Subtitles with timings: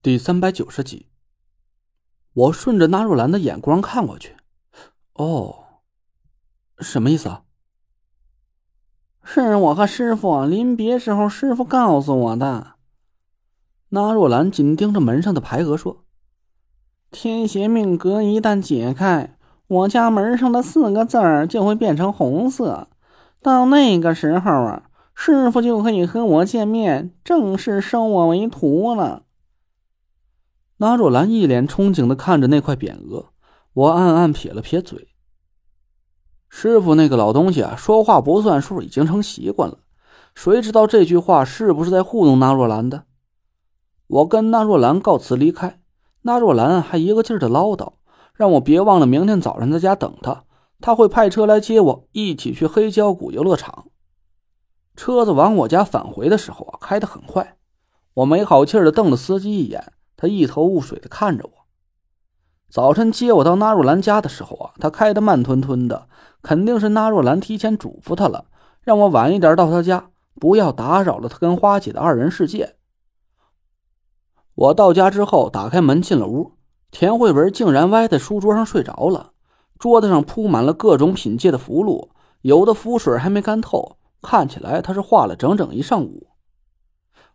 [0.00, 1.08] 第三百九十集，
[2.32, 4.36] 我顺着纳若兰的眼光看过去，
[5.14, 5.64] 哦，
[6.78, 7.42] 什么意思啊？
[9.24, 12.74] 是我和师傅临别时候，师傅告诉我的。
[13.88, 16.04] 纳若兰紧盯着门上的牌额说
[17.10, 19.36] ：“天邪命格一旦解开，
[19.66, 22.86] 我家门上的四个字儿就会变成红色，
[23.42, 29.24] 到那个时候啊，师傅就可以和我见面，正式收我为徒了。”
[30.80, 33.30] 纳若兰一脸憧憬的看着那块匾额，
[33.72, 35.08] 我暗暗撇了撇嘴。
[36.48, 39.80] 师傅那个老东西啊，说话不算数，已经成习惯了。
[40.36, 43.06] 谁知道这句话是不是在糊弄纳若兰的？
[44.06, 45.80] 我跟纳若兰告辞离开，
[46.22, 47.94] 纳若兰还一个劲儿的唠叨，
[48.32, 50.44] 让我别忘了明天早上在家等他，
[50.80, 53.88] 他会派车来接我，一起去黑胶谷游乐场。
[54.94, 57.56] 车子往我家返回的时候啊，开得很快，
[58.14, 59.92] 我没好气的瞪了司机一眼。
[60.18, 61.52] 他一头雾水的看着我。
[62.68, 66.08] 早晨接我到纳若兰家的时候啊，他开的慢吞吞的，
[66.42, 68.46] 肯定是纳若兰提前嘱咐他了，
[68.82, 72.74] 让我晚一点到他家，不要打扰了他跟花姐的二人世界。
[74.54, 76.54] 我到家之后，打开门进了屋，
[76.90, 79.30] 田慧文竟然歪在书桌上睡着了，
[79.78, 82.10] 桌子上铺满了各种品鉴的符箓，
[82.42, 86.26] 有的符水还没干透，看起来他是画了整整一上午。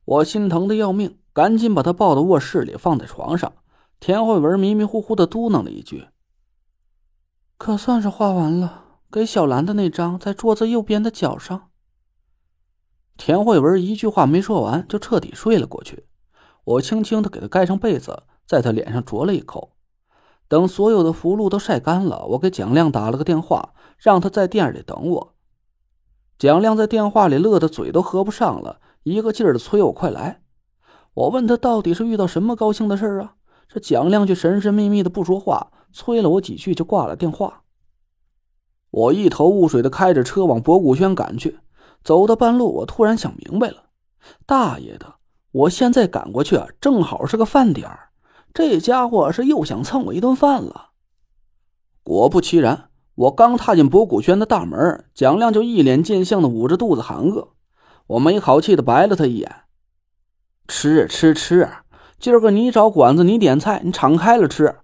[0.04, 1.18] 我心疼的要命。
[1.34, 3.52] 赶紧把他抱到卧室里，放在床上。
[4.00, 6.08] 田慧文迷迷糊糊的嘟囔了一句
[7.58, 11.70] ：“可算是画完了，给小兰的那张在桌子右边的角上。”
[13.18, 16.06] 田慧文一句话没说完，就彻底睡了过去。
[16.66, 19.72] 我轻轻的给他盖上被子，在他脸上啄了一口。
[20.48, 25.36] 等所有的符箓都晒干了，我给蒋亮打了个电话，让他在店里等我。
[26.38, 30.43] 蒋亮在电话里乐得嘴都合不上了，一个劲儿的催我快来。
[31.14, 33.36] 我问他到底是遇到什么高兴的事啊？
[33.68, 37.62] 这蒋亮却神神秘秘的不说话，催了我几句就挂了电话。
[38.92, 41.60] 我一头雾水的开着车往博古轩赶去，
[42.04, 43.86] 走到半路，我突然想明白了：
[44.46, 45.16] 大爷的，
[45.52, 48.10] 我现在赶过去啊，正好是个饭点儿，
[48.54, 50.90] 这家伙是又想蹭我一顿饭了。
[52.04, 57.50] 果不其然，我刚踏进博古轩的大门，蒋亮就一脸贱相的捂着肚子喊饿。
[58.06, 59.63] 我没好气的白了他一眼。
[60.68, 61.70] 吃吃吃！
[62.20, 64.76] 今儿个你找馆子，你点菜，你敞开了吃。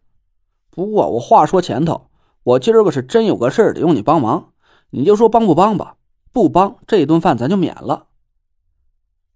[0.69, 2.09] 不过我话说前头，
[2.43, 4.51] 我今儿个是真有个事儿得用你帮忙，
[4.89, 5.95] 你就说帮不帮吧。
[6.31, 8.07] 不帮，这顿饭咱就免了。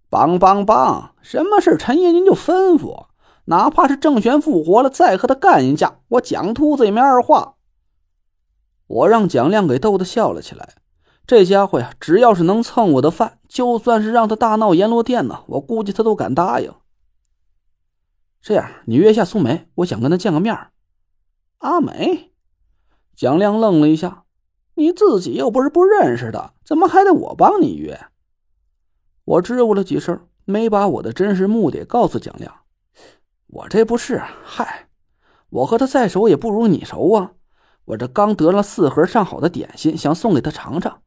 [0.08, 1.14] 帮帮帮！
[1.22, 3.06] 什么事陈爷您就吩咐，
[3.46, 7.54] 哪怕是郑玄复活了，再和他干一架，我蒋秃子也没二话。
[8.86, 10.74] 我让蒋亮给逗得笑了起来。
[11.26, 16.72] 这家伙呀，只要是能蹭我的饭，就算是让他大闹阎罗殿呢，我估计他都敢答应。
[18.42, 20.54] 这样，你约下苏梅，我想跟他见个面。
[21.58, 22.30] 阿梅，
[23.16, 24.24] 蒋亮愣了一下，
[24.74, 27.98] 你自己又不是不认识的，怎么还得我帮你约？
[29.24, 32.54] 我支吾了几声，没把我的真实目的告诉蒋亮。
[33.46, 34.88] 我这不是，嗨，
[35.48, 37.32] 我和他再熟也不如你熟啊。
[37.86, 41.00] 我这刚得了四盒上好的点心，想送给他尝尝。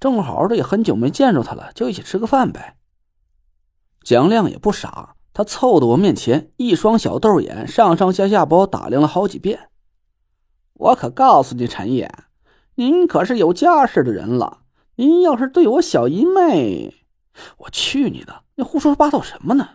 [0.00, 2.76] 正好的也很久没见着他了，就一起吃个饭呗。
[4.02, 9.70] 蒋亮也不傻，他凑到我面前，一双小豆眼上上下下把我打量了好几遍。
[10.74, 12.12] 我可告诉你，陈爷，
[12.76, 14.60] 您可是有家室的人了。
[14.94, 16.94] 您要是对我小姨妹，
[17.58, 18.42] 我去你的！
[18.56, 19.68] 你胡说八道什么呢？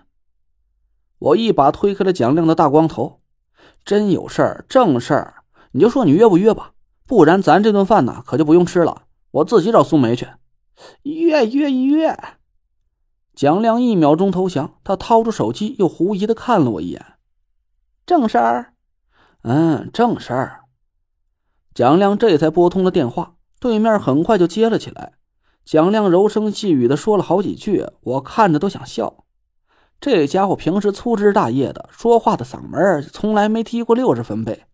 [1.19, 3.21] 我一把推开了蒋亮的大光头。
[3.85, 6.73] 真有事儿，正事儿，你就说你约不约吧，
[7.05, 9.02] 不然咱这顿饭呢，可就不用吃了。
[9.33, 10.27] 我自己找苏梅去，
[11.01, 12.15] 约约约。
[13.33, 17.03] 蒋亮一秒钟投降，他掏出手机，又狐疑的看了我一眼。
[18.05, 18.73] 正事儿，
[19.41, 20.61] 嗯，正事儿。
[21.73, 25.13] 蒋亮这才拨通了电话，对面很快就接了起来。
[25.65, 29.25] 蒋亮柔声细语的说了好几句，我看着都想笑。
[29.99, 34.65] 这家伙平时粗枝大叶的，说话的嗓门从来没提过六十分贝，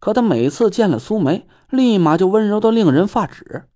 [0.00, 3.68] 可他每次见了苏梅，立马就温柔的令人发指。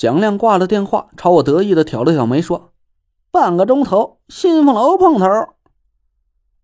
[0.00, 2.72] 蒋亮挂了电话，朝我得意的挑了挑眉，说
[3.30, 5.26] ：“半个钟头，新风楼碰头。”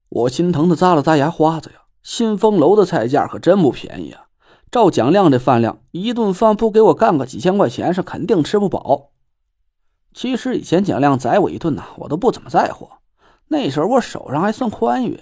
[0.09, 4.29] 我心疼的咂了咂牙花子呀，新风楼的菜价可真不便宜啊！
[4.71, 9.11] 照蒋亮这饭量，一顿饭不给我干个几千块钱，是肯定吃不饱。
[10.15, 12.89] 其实以前蒋亮宰我一顿呐，我都不怎么在乎，
[13.49, 15.21] 那时候我手上还算宽裕。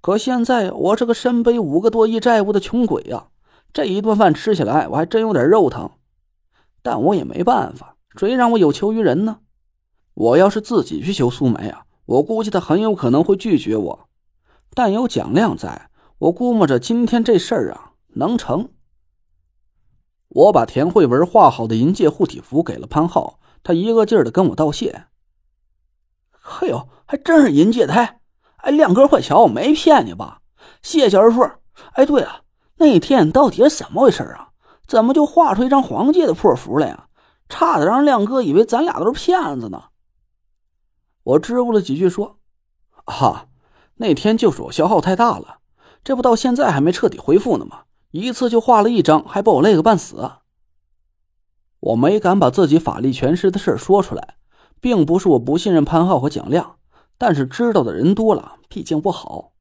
[0.00, 3.28] 可现在我是个身背五个多亿债务的穷鬼呀，
[3.72, 5.88] 这一顿饭吃起来，我还真有点肉疼。
[6.86, 9.40] 但我也没办法，谁让我有求于人呢？
[10.14, 14.08] 我要是自己去求苏梅啊，我估计他很有可能会拒绝我，
[14.72, 18.68] 但有蒋亮在，我估摸着今天这事儿啊能成。
[20.28, 25.06] 我把田慧文画好的银戒护体符给了潘浩，他一个劲儿的跟我道谢。
[26.40, 28.20] 嘿呦，还真是银戒胎！
[28.58, 30.40] 哎，亮哥，快瞧，我没骗你吧？
[30.82, 31.42] 谢小师傅。
[31.94, 32.42] 哎，对了，
[32.76, 34.45] 那天到底是怎么回事啊？
[34.86, 37.08] 怎么就画出一张黄界的破符来呀？
[37.48, 39.84] 差点让亮哥以为咱俩都是骗子呢。
[41.22, 42.38] 我支吾了几句说
[43.06, 43.46] ：“啊，
[43.96, 45.58] 那天就是我消耗太大了，
[46.02, 47.82] 这不到现在还没彻底恢复呢吗？
[48.10, 50.30] 一次就画了一张，还把我累个半死。”
[51.78, 54.36] 我没敢把自己法力全失的事说出来，
[54.80, 56.78] 并不是我不信任潘浩和蒋亮，
[57.16, 59.52] 但是知道的人多了，毕竟不好。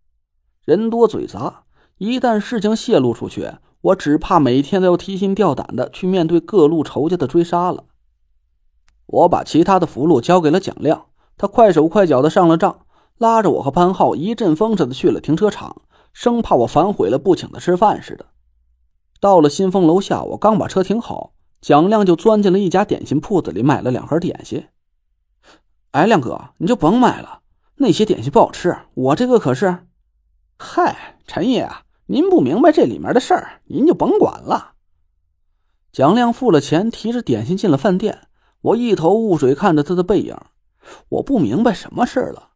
[0.64, 1.66] 人多嘴杂，
[1.98, 3.52] 一旦事情泄露出去，
[3.86, 7.86] 我只怕每天都要提心吊胆的去面对各路仇家的追杀了。
[9.06, 11.06] 我把其他的符箓交给了蒋亮。
[11.38, 12.86] 他快手快脚的上了账，
[13.18, 15.84] 拉着我和潘浩一阵风似的去了停车场，
[16.14, 18.26] 生怕我反悔了不请他吃饭似的。
[19.20, 24.66] 到了新丰楼下，我刚把车停好，蒋亮就钻进了一家点心铺子里买了两盒点心。
[25.92, 27.42] 哎，亮哥，你就甭买了，
[27.76, 28.76] 那些点心不好吃。
[28.96, 29.86] 我这个可是……
[30.58, 34.74] 嗨，陈爷啊，您不明白这里面的事儿，您就甭管了。
[35.92, 38.28] 蒋亮付了钱，提着点心进了饭店。
[38.62, 40.36] 我一头雾水看着他的背影。
[41.10, 42.50] 我不明白什么事儿了，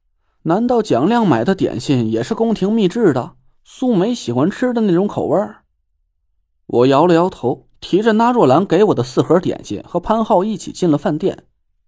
[0.44, 3.34] 难道蒋亮买的点心也是宫廷秘制的？
[3.64, 5.38] 苏梅喜欢吃的那种口味
[6.66, 11.46] 我摇了摇头，提着纳若兰给我的四盒点心，和潘浩一起进了饭店。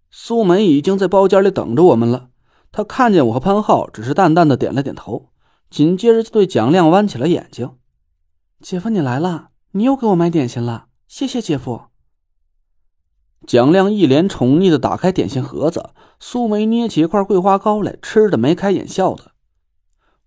[0.09, 2.29] 苏梅已经在包间里等着我们了。
[2.71, 5.30] 她看见我和潘浩，只是淡淡的点了点头，
[5.71, 7.77] 紧接着就对蒋亮弯起了眼睛
[8.59, 11.83] ：“姐夫，你来了，你又给我买点心了，谢谢姐夫。”
[13.47, 19.31] 蒋亮一脸宠溺的打开点心盒子，苏梅捏起一块桂花糕来，吃的眉开眼笑的。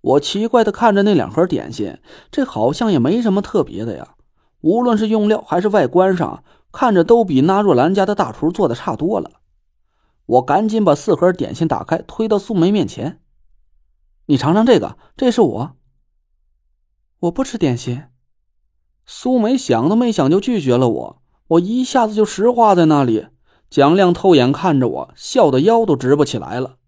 [0.00, 1.98] 我奇怪的看着那两盒点心，
[2.30, 4.14] 这好像也没什么特别的呀，
[4.62, 6.42] 无论是用料还是外观上，
[6.72, 9.30] 看着都比纳若兰家的大厨做的差多了。
[10.24, 13.20] 我赶紧把四盒点心打开，推到苏梅面前
[14.26, 15.76] ：“你尝尝这个，这是我。”
[17.20, 18.04] 我不吃点心。
[19.06, 21.22] 苏梅想都没想就拒绝了我。
[21.48, 23.26] 我一下子就石化在那里，
[23.68, 26.78] 蒋亮偷眼看着我，笑得腰都直不起来了。